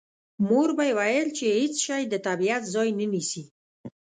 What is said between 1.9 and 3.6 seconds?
د طبیعت ځای نه نیسي